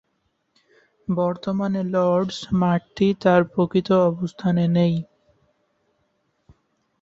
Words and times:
বর্তমানের 1.07 1.85
লর্ডস 1.95 2.39
মাঠটি 2.59 3.07
তার 3.21 3.41
প্রকৃত 3.53 3.89
অবস্থানে 4.09 4.63
নেই। 4.77 4.93